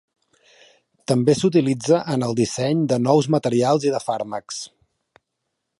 També 1.11 1.35
s'utilitza 1.41 1.99
en 2.15 2.25
el 2.29 2.33
disseny 2.41 2.81
de 2.93 2.99
nous 3.09 3.29
materials 3.37 3.87
i 3.91 3.95
de 3.97 4.03
fàrmacs. 4.07 4.63